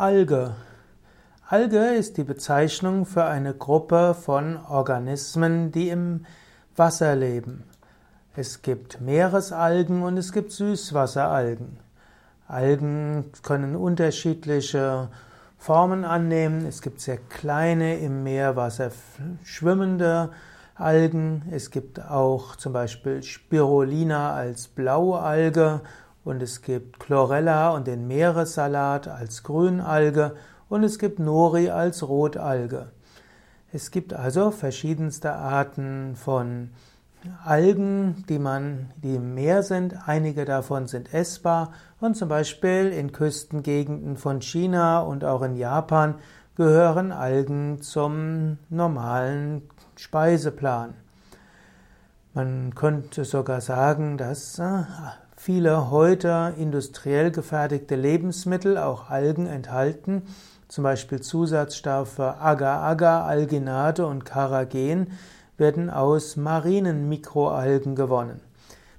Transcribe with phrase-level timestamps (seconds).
[0.00, 0.54] Alge.
[1.46, 6.24] Alge ist die Bezeichnung für eine Gruppe von Organismen, die im
[6.74, 7.64] Wasser leben.
[8.34, 11.76] Es gibt Meeresalgen und es gibt Süßwasseralgen.
[12.48, 15.10] Algen können unterschiedliche
[15.58, 16.64] Formen annehmen.
[16.64, 18.92] Es gibt sehr kleine im Meerwasser
[19.44, 20.30] schwimmende
[20.76, 21.42] Algen.
[21.50, 25.82] Es gibt auch zum Beispiel Spirulina als Blaualge
[26.30, 30.36] und es gibt Chlorella und den Meeressalat als Grünalge
[30.68, 32.92] und es gibt Nori als Rotalge.
[33.72, 36.70] Es gibt also verschiedenste Arten von
[37.44, 40.08] Algen, die man, die im Meer sind.
[40.08, 46.14] Einige davon sind essbar und zum Beispiel in Küstengegenden von China und auch in Japan
[46.54, 50.94] gehören Algen zum normalen Speiseplan.
[52.34, 54.84] Man könnte sogar sagen, dass äh,
[55.40, 60.24] viele heute industriell gefertigte Lebensmittel auch Algen enthalten,
[60.68, 65.12] zum Beispiel Zusatzstoffe Agar-Agar, Alginate und Carrageen
[65.56, 68.42] werden aus marinen Mikroalgen gewonnen.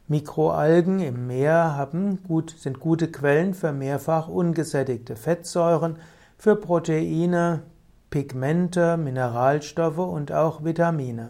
[0.08, 5.98] Mikroalgen im Meer haben gut, sind gute Quellen für mehrfach ungesättigte Fettsäuren,
[6.39, 7.61] für Proteine,
[8.09, 11.30] Pigmente, Mineralstoffe und auch Vitamine.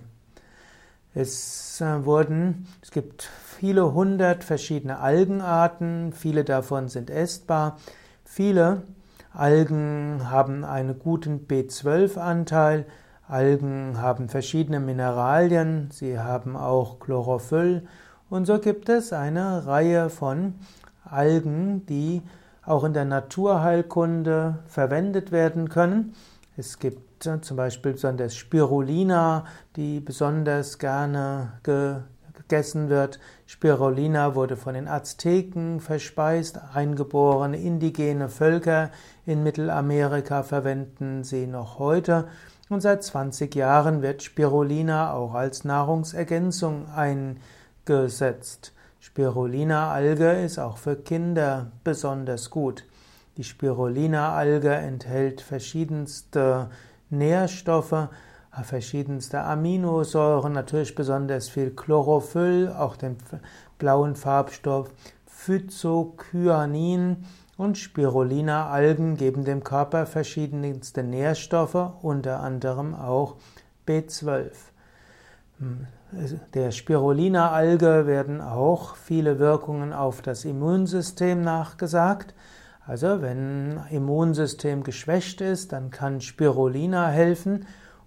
[1.13, 3.29] Es äh, wurden, es gibt
[3.61, 7.77] viele hundert verschiedene Algenarten, viele davon sind essbar.
[8.25, 8.81] Viele
[9.35, 12.87] Algen haben einen guten B12-Anteil,
[13.27, 17.85] Algen haben verschiedene Mineralien, sie haben auch Chlorophyll
[18.31, 20.55] und so gibt es eine Reihe von
[21.05, 22.23] Algen, die
[22.65, 26.15] auch in der Naturheilkunde verwendet werden können.
[26.57, 31.59] Es gibt äh, zum Beispiel besonders Spirulina, die besonders gerne
[32.51, 33.17] gegessen wird.
[33.45, 38.91] Spirulina wurde von den Azteken verspeist, eingeborene indigene Völker
[39.25, 42.27] in Mittelamerika verwenden sie noch heute.
[42.67, 48.73] Und seit 20 Jahren wird Spirulina auch als Nahrungsergänzung eingesetzt.
[48.99, 52.83] Spirulina-Alge ist auch für Kinder besonders gut.
[53.37, 56.69] Die Spirulina-Alge enthält verschiedenste
[57.09, 58.09] Nährstoffe,
[58.63, 63.17] verschiedenste Aminosäuren, natürlich besonders viel Chlorophyll, auch den
[63.77, 64.89] blauen Farbstoff
[65.25, 67.25] Phycocyanin
[67.57, 73.37] und Spirulina-Algen geben dem Körper verschiedenste Nährstoffe, unter anderem auch
[73.87, 74.51] B12.
[76.53, 82.33] Der Spirulina-Alge werden auch viele Wirkungen auf das Immunsystem nachgesagt.
[82.85, 87.65] Also wenn Immunsystem geschwächt ist, dann kann Spirulina helfen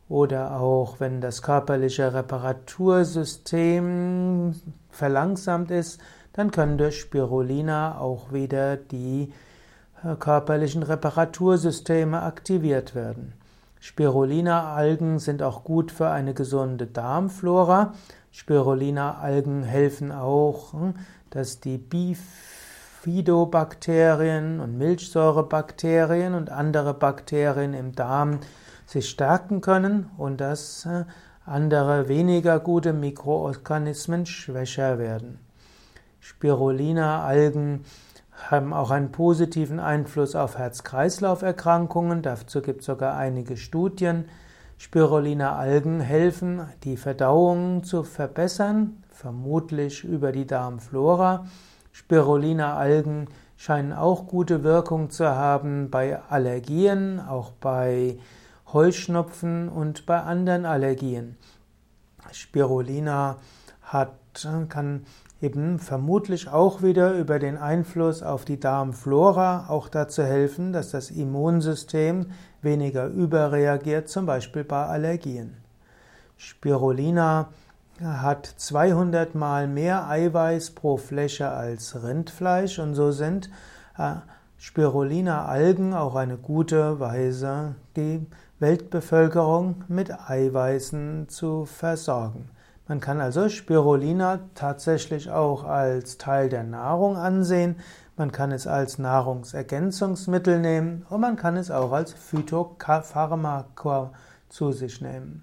[0.09, 4.55] oder auch wenn das körperliche Reparatursystem
[4.91, 6.01] verlangsamt ist,
[6.33, 9.33] dann können durch Spirulina auch wieder die
[10.05, 13.35] äh, körperlichen Reparatursysteme aktiviert werden.
[13.81, 17.93] Spirulina-Algen sind auch gut für eine gesunde Darmflora.
[18.31, 20.95] Spirulina-Algen helfen auch, hm,
[21.31, 28.41] dass die Bifidobakterien und Milchsäurebakterien und andere Bakterien im Darm
[28.87, 31.05] sich stärken können und dass äh,
[31.47, 35.39] andere weniger gute Mikroorganismen schwächer werden.
[36.21, 37.85] Spirulina-Algen
[38.51, 42.23] haben auch einen positiven Einfluss auf Herz-Kreislauf-Erkrankungen.
[42.23, 44.25] Dazu gibt es sogar einige Studien.
[44.79, 51.47] Spirulina-Algen helfen, die Verdauung zu verbessern, vermutlich über die Darmflora.
[51.93, 58.19] Spirulina-Algen scheinen auch gute Wirkung zu haben bei Allergien, auch bei
[58.75, 61.37] Heuschnupfen und bei anderen Allergien.
[62.33, 63.37] Spirulina
[63.83, 64.13] hat,
[64.69, 65.07] kann
[65.41, 71.11] eben vermutlich auch wieder über den Einfluss auf die Darmflora auch dazu helfen, dass das
[71.11, 72.33] Immunsystem
[72.63, 75.57] weniger überreagiert, zum Beispiel bei Allergien.
[76.37, 77.51] Spirulina
[78.03, 83.51] hat 200 mal mehr Eiweiß pro Fläche als Rindfleisch und so sind
[83.97, 84.17] äh,
[84.59, 88.27] Spirulina-Algen auch eine gute Weise, die
[88.61, 92.51] Weltbevölkerung mit Eiweißen zu versorgen.
[92.87, 97.77] Man kann also Spirulina tatsächlich auch als Teil der Nahrung ansehen,
[98.17, 104.13] man kann es als Nahrungsergänzungsmittel nehmen und man kann es auch als Phytopharmaka
[104.49, 105.43] zu sich nehmen.